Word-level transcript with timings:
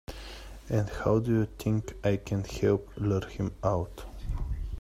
And 0.67 0.89
how 0.89 1.19
do 1.19 1.31
you 1.31 1.45
think 1.59 1.93
I 2.03 2.15
can 2.17 2.43
help 2.43 2.89
lure 2.97 3.27
him 3.27 3.53
out? 3.63 4.03